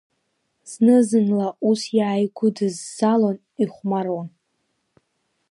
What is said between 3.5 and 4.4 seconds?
ихәмаруан.